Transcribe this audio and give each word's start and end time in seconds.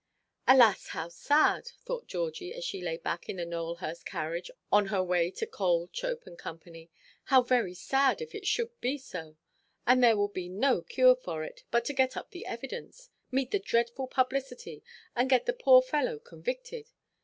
"Alas, 0.47 0.87
how 0.87 1.09
sad!" 1.09 1.67
thought 1.85 2.07
Georgie, 2.07 2.51
as 2.55 2.65
she 2.65 2.81
lay 2.81 2.97
back 2.97 3.29
in 3.29 3.35
the 3.35 3.45
Nowelhurst 3.45 4.03
carriage 4.03 4.49
on 4.71 4.87
her 4.87 5.03
way 5.03 5.29
to 5.29 5.45
Cole, 5.45 5.89
Chope, 5.93 6.25
and 6.25 6.39
Co.; 6.39 6.57
"how 7.25 7.43
very 7.43 7.75
sad 7.75 8.19
if 8.19 8.33
it 8.33 8.47
should 8.47 8.71
be 8.81 8.97
so. 8.97 9.37
Then 9.85 9.99
there 9.99 10.17
will 10.17 10.27
be 10.27 10.49
no 10.49 10.81
cure 10.81 11.15
for 11.15 11.43
it, 11.43 11.65
but 11.69 11.85
to 11.85 11.93
get 11.93 12.17
up 12.17 12.31
the 12.31 12.47
evidence, 12.47 13.11
meet 13.29 13.51
the 13.51 13.59
dreadful 13.59 14.07
publicity, 14.07 14.81
and 15.15 15.29
get 15.29 15.45
the 15.45 15.53
poor 15.53 15.83
fellow 15.83 16.17
convicted. 16.17 16.87